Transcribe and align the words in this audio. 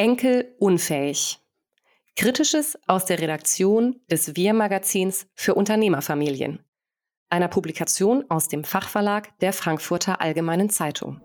Enkel 0.00 0.54
unfähig. 0.60 1.40
Kritisches 2.14 2.78
aus 2.86 3.06
der 3.06 3.18
Redaktion 3.18 4.00
des 4.08 4.36
Wir-Magazins 4.36 5.26
für 5.34 5.56
Unternehmerfamilien, 5.56 6.60
einer 7.30 7.48
Publikation 7.48 8.24
aus 8.28 8.46
dem 8.46 8.62
Fachverlag 8.62 9.36
der 9.40 9.52
Frankfurter 9.52 10.20
Allgemeinen 10.20 10.70
Zeitung. 10.70 11.20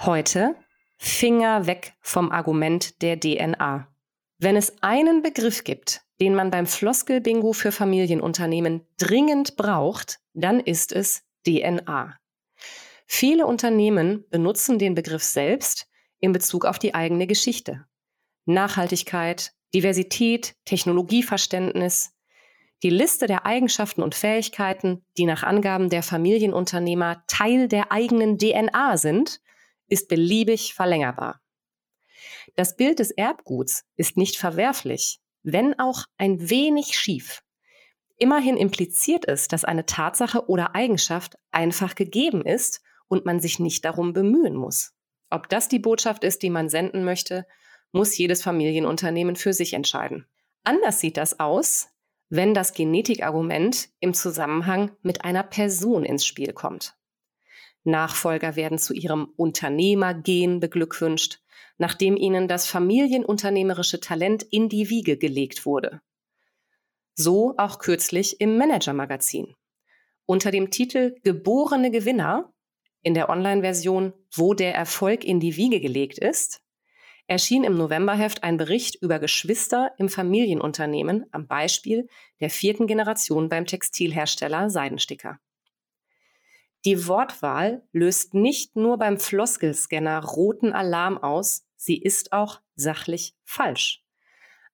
Heute 0.00 0.54
Finger 0.98 1.66
weg 1.66 1.94
vom 2.02 2.30
Argument 2.30 3.00
der 3.00 3.18
DNA. 3.18 3.88
Wenn 4.36 4.56
es 4.56 4.82
einen 4.82 5.22
Begriff 5.22 5.64
gibt, 5.64 6.02
den 6.20 6.34
man 6.34 6.50
beim 6.50 6.66
Floskelbingo 6.66 7.54
für 7.54 7.72
Familienunternehmen 7.72 8.86
dringend 8.98 9.56
braucht, 9.56 10.20
dann 10.34 10.60
ist 10.60 10.92
es 10.92 11.22
DNA. 11.46 12.16
Viele 13.06 13.46
Unternehmen 13.46 14.24
benutzen 14.30 14.78
den 14.78 14.94
Begriff 14.94 15.22
selbst 15.22 15.88
in 16.20 16.32
Bezug 16.32 16.64
auf 16.64 16.78
die 16.78 16.94
eigene 16.94 17.26
Geschichte. 17.26 17.86
Nachhaltigkeit, 18.44 19.52
Diversität, 19.74 20.54
Technologieverständnis. 20.64 22.12
Die 22.82 22.90
Liste 22.90 23.26
der 23.26 23.44
Eigenschaften 23.44 24.02
und 24.02 24.14
Fähigkeiten, 24.14 25.04
die 25.16 25.26
nach 25.26 25.42
Angaben 25.42 25.90
der 25.90 26.02
Familienunternehmer 26.02 27.24
Teil 27.26 27.68
der 27.68 27.92
eigenen 27.92 28.38
DNA 28.38 28.96
sind, 28.96 29.40
ist 29.88 30.08
beliebig 30.08 30.74
verlängerbar. 30.74 31.40
Das 32.56 32.76
Bild 32.76 32.98
des 32.98 33.10
Erbguts 33.10 33.84
ist 33.96 34.16
nicht 34.16 34.36
verwerflich, 34.36 35.20
wenn 35.42 35.78
auch 35.78 36.04
ein 36.16 36.50
wenig 36.50 36.98
schief. 36.98 37.42
Immerhin 38.18 38.56
impliziert 38.56 39.26
es, 39.28 39.46
dass 39.46 39.64
eine 39.64 39.86
Tatsache 39.86 40.48
oder 40.48 40.74
Eigenschaft 40.74 41.38
einfach 41.52 41.94
gegeben 41.94 42.44
ist 42.44 42.82
und 43.06 43.24
man 43.24 43.38
sich 43.38 43.60
nicht 43.60 43.84
darum 43.84 44.12
bemühen 44.12 44.56
muss. 44.56 44.94
Ob 45.30 45.48
das 45.48 45.68
die 45.68 45.78
Botschaft 45.78 46.24
ist, 46.24 46.42
die 46.42 46.50
man 46.50 46.68
senden 46.68 47.04
möchte, 47.04 47.46
muss 47.92 48.18
jedes 48.18 48.42
Familienunternehmen 48.42 49.36
für 49.36 49.52
sich 49.52 49.72
entscheiden. 49.72 50.26
Anders 50.64 51.00
sieht 51.00 51.16
das 51.16 51.38
aus, 51.38 51.88
wenn 52.28 52.54
das 52.54 52.74
Genetikargument 52.74 53.88
im 54.00 54.12
Zusammenhang 54.14 54.90
mit 55.02 55.24
einer 55.24 55.44
Person 55.44 56.04
ins 56.04 56.26
Spiel 56.26 56.52
kommt. 56.52 56.96
Nachfolger 57.84 58.56
werden 58.56 58.78
zu 58.78 58.92
ihrem 58.92 59.32
Unternehmergen 59.36 60.60
beglückwünscht, 60.60 61.40
nachdem 61.78 62.16
ihnen 62.16 62.48
das 62.48 62.66
familienunternehmerische 62.66 64.00
Talent 64.00 64.42
in 64.42 64.68
die 64.68 64.90
Wiege 64.90 65.16
gelegt 65.16 65.64
wurde. 65.64 66.02
So 67.20 67.54
auch 67.56 67.80
kürzlich 67.80 68.40
im 68.40 68.58
Manager-Magazin. 68.58 69.56
Unter 70.24 70.52
dem 70.52 70.70
Titel 70.70 71.16
Geborene 71.24 71.90
Gewinner 71.90 72.52
in 73.02 73.12
der 73.12 73.28
Online-Version 73.28 74.12
Wo 74.32 74.54
der 74.54 74.72
Erfolg 74.76 75.24
in 75.24 75.40
die 75.40 75.56
Wiege 75.56 75.80
gelegt 75.80 76.18
ist, 76.18 76.62
erschien 77.26 77.64
im 77.64 77.76
Novemberheft 77.76 78.44
ein 78.44 78.56
Bericht 78.56 79.02
über 79.02 79.18
Geschwister 79.18 79.90
im 79.98 80.08
Familienunternehmen 80.08 81.26
am 81.32 81.48
Beispiel 81.48 82.06
der 82.38 82.50
vierten 82.50 82.86
Generation 82.86 83.48
beim 83.48 83.66
Textilhersteller 83.66 84.70
Seidensticker. 84.70 85.40
Die 86.84 87.08
Wortwahl 87.08 87.82
löst 87.90 88.32
nicht 88.34 88.76
nur 88.76 88.96
beim 88.96 89.18
Floskelscanner 89.18 90.24
roten 90.24 90.72
Alarm 90.72 91.18
aus, 91.18 91.66
sie 91.74 92.00
ist 92.00 92.32
auch 92.32 92.60
sachlich 92.76 93.34
falsch. 93.42 94.04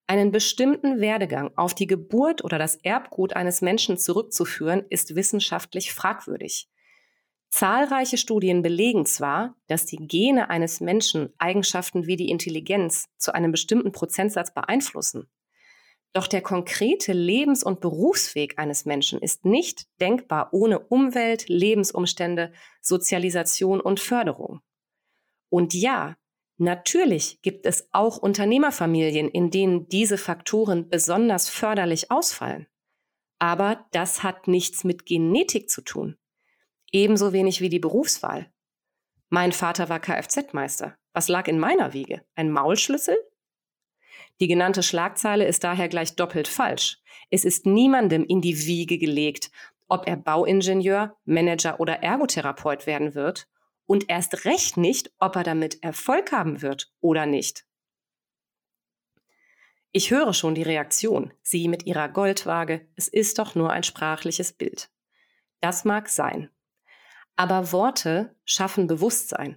Einen 0.07 0.33
bestimmten 0.33 1.01
Werdegang 1.01 1.51
auf 1.57 1.75
die 1.75 1.87
Geburt 1.87 2.45
oder 2.45 2.59
das 2.59 2.77
Erbgut 2.77 3.35
eines 3.35 3.63
Menschen 3.63 3.97
zurückzuführen, 3.97 4.85
ist 4.91 5.15
wissenschaftlich 5.15 5.93
fragwürdig. 5.93 6.69
Zahlreiche 7.49 8.19
Studien 8.19 8.63
belegen 8.63 9.07
zwar, 9.07 9.57
dass 9.69 9.87
die 9.87 9.97
Gene 9.97 10.51
eines 10.51 10.81
Menschen 10.81 11.33
Eigenschaften 11.39 12.07
wie 12.07 12.17
die 12.17 12.29
Intelligenz 12.29 13.07
zu 13.17 13.33
einem 13.33 13.53
bestimmten 13.53 13.93
Prozentsatz 13.93 14.53
beeinflussen. 14.53 15.31
Doch 16.13 16.27
der 16.27 16.43
konkrete 16.43 17.13
Lebens- 17.13 17.65
und 17.65 17.81
Berufsweg 17.81 18.59
eines 18.59 18.85
Menschen 18.85 19.21
ist 19.21 19.45
nicht 19.45 19.87
denkbar 20.01 20.49
ohne 20.53 20.81
Umwelt, 20.81 21.49
Lebensumstände, 21.49 22.53
Sozialisation 22.81 23.81
und 23.81 24.01
Förderung. 24.01 24.61
Und 25.49 25.75
ja, 25.75 26.17
natürlich 26.57 27.41
gibt 27.43 27.67
es 27.67 27.89
auch 27.93 28.19
Unternehmerfamilien, 28.19 29.29
in 29.29 29.51
denen 29.51 29.89
diese 29.89 30.19
Faktoren 30.19 30.89
besonders 30.89 31.49
förderlich 31.49 32.11
ausfallen. 32.11 32.67
Aber 33.39 33.85
das 33.93 34.23
hat 34.23 34.49
nichts 34.49 34.85
mit 34.85 35.07
Genetik 35.07 35.69
zu 35.69 35.83
tun. 35.83 36.17
Ebenso 36.93 37.33
wenig 37.33 37.61
wie 37.61 37.69
die 37.69 37.81
Berufswahl. 37.81 38.51
Mein 39.29 39.53
Vater 39.53 39.89
war 39.89 40.01
Kfz-Meister. 40.01 40.97
Was 41.13 41.29
lag 41.29 41.49
in 41.49 41.59
meiner 41.59 41.93
Wiege? 41.93 42.25
Ein 42.35 42.51
Maulschlüssel? 42.51 43.17
Die 44.41 44.49
genannte 44.49 44.83
Schlagzeile 44.83 45.47
ist 45.47 45.65
daher 45.65 45.89
gleich 45.89 46.17
doppelt 46.17 46.49
falsch. 46.49 46.99
Es 47.31 47.45
ist 47.45 47.67
niemandem 47.67 48.25
in 48.25 48.41
die 48.41 48.67
Wiege 48.67 48.99
gelegt, 48.99 49.51
ob 49.89 50.07
er 50.07 50.17
Bauingenieur, 50.17 51.17
Manager 51.25 51.81
oder 51.81 52.03
Ergotherapeut 52.03 52.87
werden 52.87 53.15
wird 53.15 53.49
und 53.87 54.09
erst 54.09 54.45
recht 54.45 54.77
nicht, 54.77 55.13
ob 55.19 55.37
er 55.37 55.43
damit 55.43 55.83
Erfolg 55.83 56.33
haben 56.33 56.63
wird 56.63 56.93
oder 57.01 57.27
nicht. 57.27 57.67
Ich 59.93 60.11
höre 60.11 60.35
schon 60.35 60.55
die 60.55 60.63
Reaktion, 60.63 61.33
sie 61.43 61.69
mit 61.69 61.87
ihrer 61.87 62.09
Goldwaage, 62.09 62.89
es 62.97 63.07
ist 63.07 63.39
doch 63.39 63.55
nur 63.55 63.71
ein 63.71 63.85
sprachliches 63.85 64.53
Bild. 64.53 64.91
Das 65.61 65.85
mag 65.85 66.09
sein. 66.09 66.51
Aber 67.37 67.73
Worte 67.73 68.35
schaffen 68.45 68.87
Bewusstsein. 68.87 69.57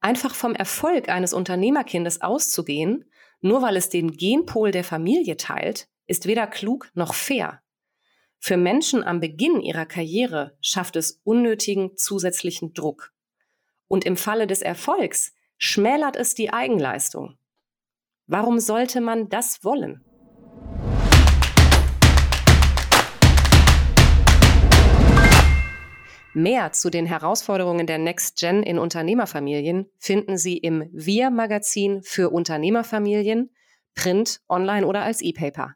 Einfach 0.00 0.34
vom 0.34 0.54
Erfolg 0.54 1.08
eines 1.08 1.32
Unternehmerkindes 1.32 2.20
auszugehen, 2.20 3.04
nur 3.40 3.62
weil 3.62 3.76
es 3.76 3.88
den 3.88 4.12
Genpol 4.12 4.70
der 4.70 4.84
Familie 4.84 5.36
teilt, 5.36 5.88
ist 6.06 6.26
weder 6.26 6.46
klug 6.46 6.90
noch 6.94 7.14
fair. 7.14 7.62
Für 8.38 8.56
Menschen 8.56 9.02
am 9.02 9.20
Beginn 9.20 9.60
ihrer 9.60 9.86
Karriere 9.86 10.56
schafft 10.60 10.96
es 10.96 11.20
unnötigen 11.24 11.96
zusätzlichen 11.96 12.72
Druck. 12.74 13.12
Und 13.88 14.04
im 14.04 14.16
Falle 14.16 14.46
des 14.46 14.62
Erfolgs 14.62 15.32
schmälert 15.56 16.16
es 16.16 16.34
die 16.34 16.52
Eigenleistung. 16.52 17.38
Warum 18.26 18.60
sollte 18.60 19.00
man 19.00 19.28
das 19.30 19.64
wollen? 19.64 20.04
Mehr 26.34 26.70
zu 26.72 26.90
den 26.90 27.06
Herausforderungen 27.06 27.86
der 27.86 27.98
Next 27.98 28.38
Gen 28.38 28.62
in 28.62 28.78
Unternehmerfamilien 28.78 29.90
finden 29.98 30.36
Sie 30.36 30.58
im 30.58 30.88
Wir-Magazin 30.92 32.02
für 32.02 32.30
Unternehmerfamilien, 32.30 33.50
Print, 33.96 34.40
online 34.48 34.86
oder 34.86 35.02
als 35.02 35.22
E-Paper. 35.22 35.74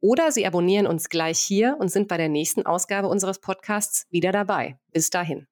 Oder 0.00 0.32
Sie 0.32 0.44
abonnieren 0.44 0.86
uns 0.86 1.08
gleich 1.08 1.38
hier 1.38 1.76
und 1.78 1.88
sind 1.88 2.08
bei 2.08 2.18
der 2.18 2.28
nächsten 2.28 2.66
Ausgabe 2.66 3.08
unseres 3.08 3.38
Podcasts 3.38 4.06
wieder 4.10 4.32
dabei. 4.32 4.76
Bis 4.90 5.08
dahin. 5.08 5.46